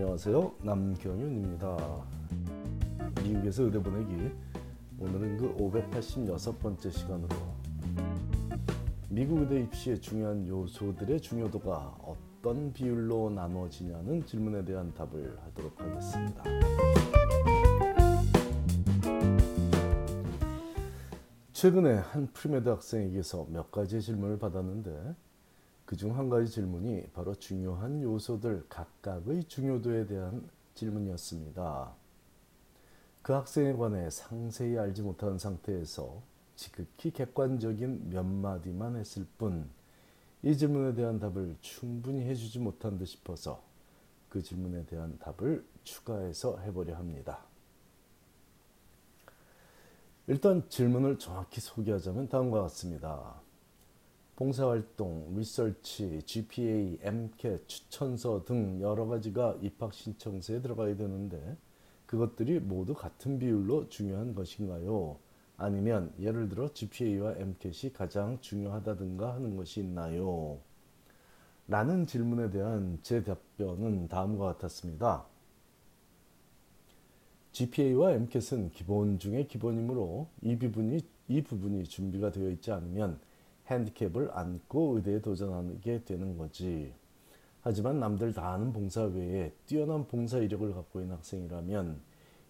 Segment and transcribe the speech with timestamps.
[0.00, 0.54] 안녕하세요.
[0.62, 1.76] 남경윤입니다.
[3.22, 4.32] 미국에서 의대 보내기
[4.98, 7.36] 오늘은 그 586번째 시간으로
[9.10, 16.44] 미국 의대 입시의 중요한 요소들의 중요도가 어떤 비율로 나누어지냐는 질문에 대한 답을 하도록 하겠습니다.
[21.52, 25.14] 최근에 한 pre-med 학생에게서 몇 가지 질문을 받았는데
[25.90, 31.92] 그중 한 가지 질문이 바로 중요한 요소들 각각의 중요도에 대한 질문이었습니다.
[33.22, 36.22] 그 학생에 관해 상세히 알지 못한 상태에서
[36.54, 39.68] 지극히 객관적인 몇 마디만 했을 뿐
[40.42, 43.62] 이 질문에 대한 답을 충분히 해주지 못한 듯 싶어서
[44.28, 47.44] 그 질문에 대한 답을 추가해서 해보려 합니다.
[50.26, 53.34] 일단 질문을 정확히 소개하자면 다음과 같습니다.
[54.40, 61.58] 봉사활동, 리서치, GPA, MCAT, 추천서 등 여러 가지가 입학 신청서에 들어가야 되는데
[62.06, 65.18] 그것들이 모두 같은 비율로 중요한 것인가요?
[65.58, 70.58] 아니면 예를 들어 GPA와 MCAT이 가장 중요하다든가 하는 것이 있나요?
[71.68, 75.26] 라는 질문에 대한 제 답변은 다음과 같았습니다.
[77.52, 83.20] GPA와 MCAT은 기본 중의 기본이므로 이 부분이, 이 부분이 준비가 되어 있지 않으면
[83.70, 86.92] 핸디캡을 안고 의대에 도전하게 되는 거지.
[87.62, 92.00] 하지만 남들 다 아는 봉사 외에 뛰어난 봉사 이력을 갖고 있는 학생이라면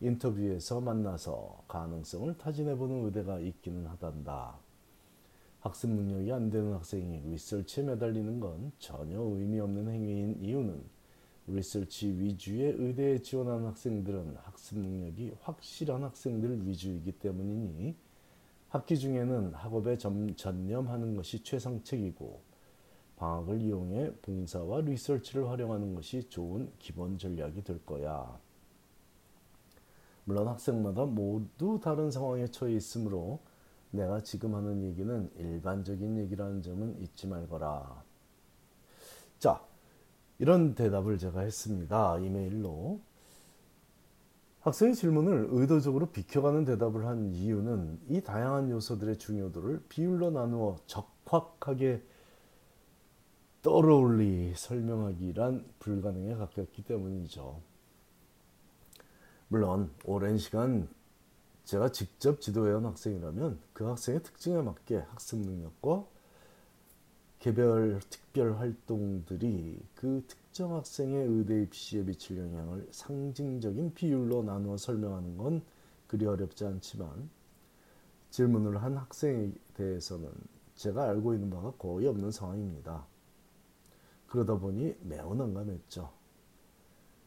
[0.00, 4.58] 인터뷰에서 만나서 가능성을 타진해보는 의대가 있기는 하단다.
[5.60, 10.80] 학습 능력이 안 되는 학생이 리서치에 매달리는 건 전혀 의미 없는 행위인 이유는
[11.48, 17.96] 리서치 위주의 의대에 지원하는 학생들은 학습 능력이 확실한 학생들 위주이기 때문이니
[18.68, 22.42] 학기 중에는 학업에 점, 전념하는 것이 최상책이고
[23.16, 28.38] 방학을 이용해 봉사와 리서치를 활용하는 것이 좋은 기본 전략이 될 거야.
[30.24, 33.40] 물론 학생마다 모두 다른 상황에 처해 있으므로
[33.90, 38.04] 내가 지금 하는 얘기는 일반적인 얘기라는 점은 잊지 말거라.
[39.38, 39.64] 자,
[40.38, 42.18] 이런 대답을 제가 했습니다.
[42.18, 43.00] 이메일로.
[44.68, 52.02] 학생의 질문을 의도적으로 비켜가는 대답을 한 이유는 이 다양한 요소들의 중요도를 비율로 나누어 적확하게
[53.62, 57.60] 떠올리 설명하기란 불가능에 가깝기 때문이죠.
[59.48, 60.88] 물론 오랜 시간
[61.64, 66.06] 제가 직접 지도해온 학생이라면 그 학생의 특징에 맞게 학습 능력과
[67.38, 75.62] 개별 특별 활동들이 그 특정 학생의 의대 입시에 미칠 영향을 상징적인 비율로 나누어 설명하는 건
[76.08, 77.30] 그리 어렵지 않지만
[78.30, 80.30] 질문을 한 학생에 대해서는
[80.74, 83.06] 제가 알고 있는 바가 거의 없는 상황입니다.
[84.26, 86.10] 그러다 보니 매우 난감했죠.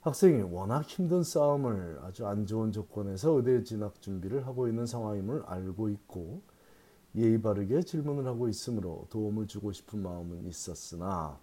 [0.00, 5.90] 학생이 워낙 힘든 싸움을 아주 안 좋은 조건에서 의대 진학 준비를 하고 있는 상황임을 알고
[5.90, 6.42] 있고
[7.16, 11.38] 예의 바르게 질문을 하고 있으므로 도움을 주고 싶은 마음은 있었으나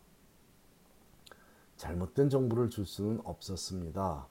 [1.76, 4.28] 잘못된 정보를 줄 수는 없었습니다.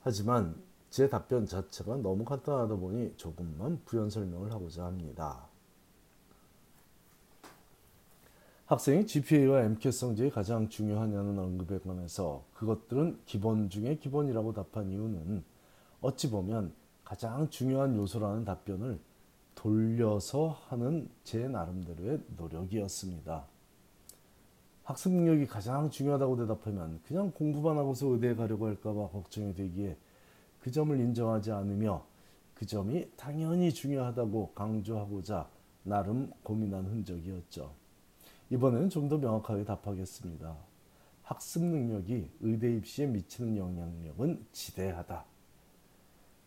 [0.00, 0.56] 하지만
[0.90, 5.46] 제 답변 자체가 너무 간단하다 보니 조금만 부연 설명을 하고자 합니다.
[8.66, 15.44] 학생이 GPA와 MCAT 성적이 가장 중요하냐는 언급에 관해서 그것들은 기본 중에 기본이라고 답한 이유는
[16.00, 16.72] 어찌 보면
[17.04, 18.98] 가장 중요한 요소라는 답변을
[19.56, 23.44] 돌려서 하는 제 나름대로의 노력이었습니다.
[24.84, 29.96] 학습 능력이 가장 중요하다고 대답하면 그냥 공부만 하고서 의대에 가려고 할까봐 걱정이 되기에
[30.60, 32.06] 그 점을 인정하지 않으며
[32.54, 35.48] 그 점이 당연히 중요하다고 강조하고자
[35.82, 37.72] 나름 고민한 흔적이었죠.
[38.50, 40.56] 이번에는 좀 더 명확하게 답하겠습니다.
[41.22, 45.24] 학습 능력이 의대 입시에 미치는 영향력은 지대하다.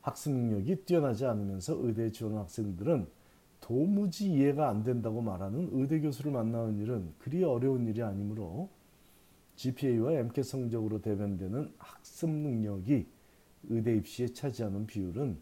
[0.02, 3.08] 학습 능력이 뛰어나지 않으면서 의대에 지원 학생들은
[3.60, 8.70] 도무지 이해가 안 된다고 말하는 의대 교수를 만나는 일은 그리 어려운 일이 아니므로
[9.56, 13.08] GPA와 MCAT 성적으로 대변되는 학습 능력이
[13.70, 15.38] 의대 입시에 차지하는 비율은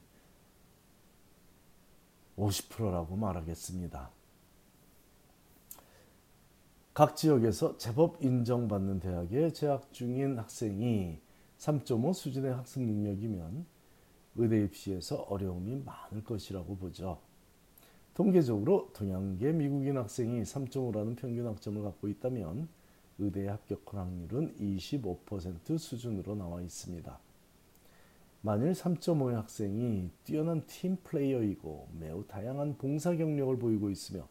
[2.38, 4.10] 50%라고 말하겠습니다.
[6.94, 11.20] 각 지역에서 제법 인정받는 대학에 재학 중인 학생이
[11.60, 13.66] 3.5 수준의 학습 능력이면
[14.38, 17.20] 의대 입시에서 어려움이 많을 것이라고 보죠.
[18.14, 22.68] 통계적으로 동양계 미국인 학생이 3.5라는 평균 학점을 갖고 있다면
[23.20, 27.20] 의대에 합격할 확률은 25% 수준으로 나와 있습니다.
[28.42, 34.28] 만일 3.5의 학생이 뛰어난 팀 플레이어이고 매우 다양한 봉사 경력을 보이고 있으며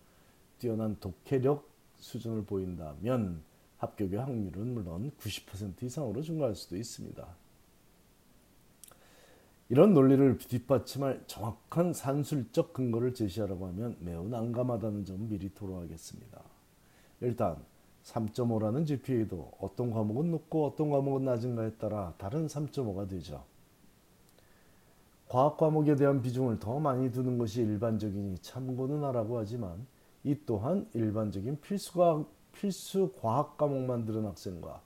[0.59, 1.69] 뛰어난 독해력
[1.99, 3.43] 수준을 보인다면
[3.79, 7.46] 합격의 확률은 물론 90% 이상으로 증가할 수도 있습니다.
[9.69, 16.41] 이런 논리를 뒷받침할 정확한 산술적 근거를 제시하라고 하면 매우 난감하다는 점 미리 토로하겠습니다.
[17.21, 17.57] 일단
[18.05, 23.45] 3.5라는 GPA도 어떤 과목은 높고 어떤 과목은 낮은가에 따라 다른 3.5가 되죠.
[25.29, 29.85] 과학 과목에 대한 비중을 더 많이 두는 것이 일반적이니 참고는 하라고 하지만
[30.23, 34.81] 이 또한 일반적인 필수 과학, 필수 과학 과목만 들은 학생과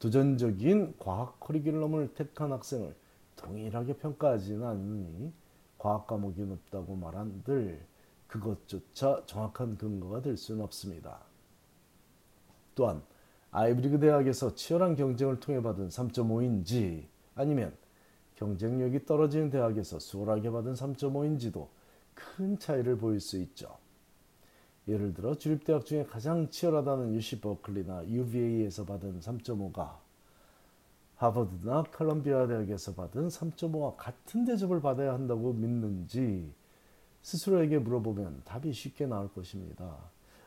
[0.00, 2.96] 도전적인 과학 커리큘럼을 택한 학생을
[3.38, 5.32] 동일하게 평가하지는 않으니
[5.78, 7.84] 과학 과목이 높다고 말한들
[8.26, 11.20] 그것조차 정확한 근거가 될 수는 없습니다.
[12.74, 13.02] 또한
[13.50, 17.74] 아이브리그 대학에서 치열한 경쟁을 통해 받은 3.5인지 아니면
[18.36, 21.68] 경쟁력이 떨어지는 대학에서 수월하게 받은 3.5인지도
[22.14, 23.78] 큰 차이를 보일 수 있죠.
[24.86, 30.07] 예를 들어 주립대학 중에 가장 치열하다는 UC 버클리나 UVA에서 받은 3.5가
[31.18, 36.52] 하버드나 컬럼비아 대학에서 받은 3.5와 같은 대접을 받아야 한다고 믿는지
[37.22, 39.98] 스스로에게 물어보면 답이 쉽게 나올 것입니다.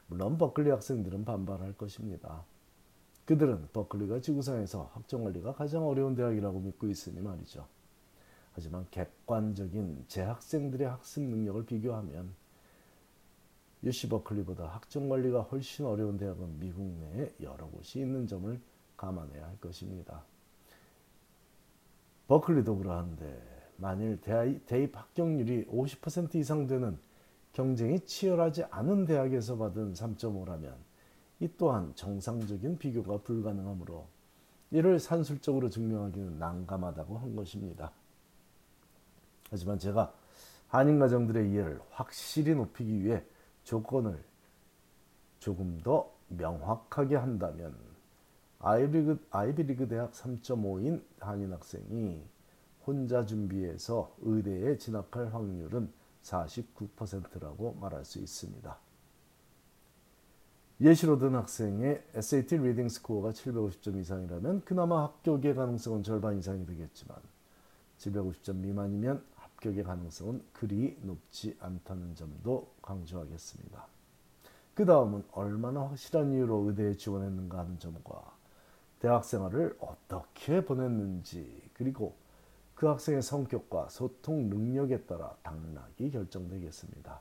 [0.08, 2.46] 물론 버클리 학생들은 반발할 것입니다.
[3.26, 7.68] 그들은 버클리가 지구상에서 학점 관리가 가장 어려운 대학이라고 믿고 있으니 말이죠.
[8.54, 12.34] 하지만 객관적인 재학생들의 학습 능력을 비교하면
[13.84, 18.60] UC 버클리보다 학점 관리가 훨씬 어려운 대학은 미국 내에 여러 곳이 있는 점을
[18.96, 20.24] 감안해야 할 것입니다.
[22.32, 26.98] 버클리도 그러한데 만일 대입 합격률이 50% 이상 되는
[27.52, 30.74] 경쟁이 치열하지 않은 대학에서 받은 3.5라면
[31.42, 34.08] 이 또한 정상적인 비교가 불가능하므로
[34.70, 37.92] 이를 산술적으로 증명하기는 난감하다고 한 것입니다.
[39.50, 40.14] 하지만 제가
[40.70, 43.22] 한인 가정들의 이해를 확실히 높이기 위해
[43.66, 44.24] 조건을
[45.40, 47.91] 조금 더 명확하게 한다면
[48.64, 52.24] 아이비리그, 아이비리그 대학 3.5인 한인 학생이
[52.86, 55.92] 혼자 준비해서 의대에 진학할 확률은
[56.22, 58.78] 49%라고 말할 수 있습니다.
[60.82, 67.18] 예시로 든 학생의 SAT reading score가 750점 이상이라면 그나마 합격의 가능성은 절반 이상이 되겠지만
[68.00, 73.86] 750점 미만이면 합격의 가능성은 그리 높지 않다는 점도 강조하겠습니다.
[74.74, 78.41] 그 다음은 얼마나 확실한 이유로 의대에 지원했는가 하는 점과
[79.02, 82.16] 대학 생활을 어떻게 보냈는지 그리고
[82.76, 87.20] 그 학생의 성격과 소통 능력에 따라 당락이 결정되겠습니다.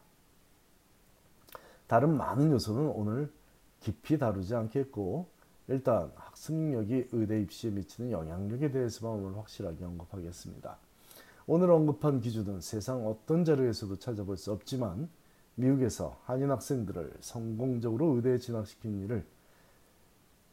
[1.87, 3.33] 다른 많은 요소는 오늘
[3.81, 5.27] 깊이 다루지 않겠고
[5.69, 10.77] 일단 학습 능력이 의대 입시에 미치는 영향력에 대해서만 오늘 확실하게 언급하겠습니다.
[11.47, 15.09] 오늘 언급한 기준은 세상 어떤 자료에서도 찾아볼 수 없지만
[15.55, 19.25] 미국에서 한인 학생들을 성공적으로 의대에 진학시킨 일을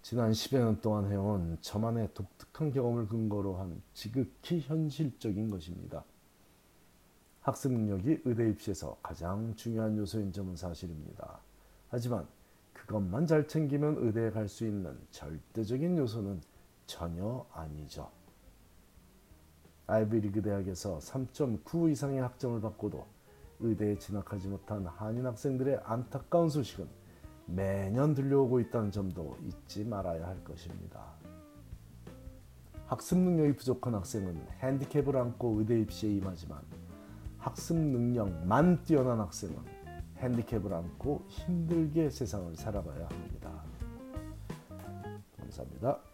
[0.09, 6.05] 지난 10여 년 동안 해온 저만의 독특한 경험을 근거로 한 지극히 현실적인 것입니다.
[7.41, 11.41] 학습 능력이 의대 입시에서 가장 중요한 요소인 점은 사실입니다.
[11.89, 12.25] 하지만
[12.71, 16.39] 그것만 잘 챙기면 의대에 갈 수 있는 절대적인 요소는
[16.85, 18.09] 전혀 아니죠.
[19.87, 23.05] 아이비리그 대학에서 3.9 이상의 학점을 받고도
[23.59, 27.06] 의대에 진학하지 못한 한인 학생들의 안타까운 소식은
[27.47, 31.01] 매년 들려오고 있다는 점도 잊지 말아야 할 것입니다.
[32.85, 36.61] 학습 능력이 부족한 학생은 핸디캡을 안고 의대 입시에 임하지만
[37.37, 39.57] 학습 능력만 뛰어난 학생은
[40.17, 43.63] 핸디캡을 안고 힘들게 세상을 살아가야 합니다.
[45.37, 46.06] 감사합니다.